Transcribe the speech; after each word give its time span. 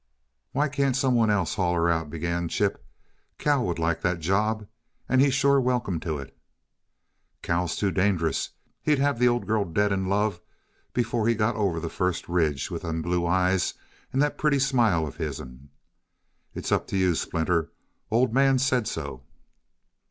"Why 0.51 0.67
can't 0.67 0.95
some 0.97 1.13
one 1.13 1.29
else 1.29 1.53
haul 1.53 1.75
her 1.75 1.87
out?" 1.87 2.09
began 2.09 2.47
Chip. 2.47 2.83
"Cal 3.37 3.63
would 3.67 3.77
like 3.77 4.01
that 4.01 4.17
job 4.19 4.65
and 5.07 5.21
he's 5.21 5.35
sure 5.35 5.61
welcome 5.61 5.99
to 5.99 6.17
it." 6.17 6.35
"Cal's 7.43 7.75
too 7.75 7.91
dangerous. 7.91 8.49
He'd 8.81 8.97
have 8.97 9.19
the 9.19 9.27
old 9.27 9.45
girl 9.45 9.63
dead 9.63 9.91
in 9.91 10.07
love 10.07 10.41
before 10.91 11.27
he 11.27 11.35
got 11.35 11.53
her 11.53 11.61
over 11.61 11.79
the 11.79 11.87
first 11.87 12.27
ridge, 12.27 12.71
with 12.71 12.81
them 12.81 13.03
blue 13.03 13.27
eyes 13.27 13.75
and 14.11 14.19
that 14.23 14.39
pretty 14.39 14.57
smile 14.57 15.05
of 15.05 15.17
his'n. 15.17 15.69
It's 16.55 16.71
up 16.71 16.87
to 16.87 16.97
you, 16.97 17.13
Splinter 17.13 17.71
Old 18.09 18.33
Man 18.33 18.57
said 18.57 18.87
so." 18.87 19.21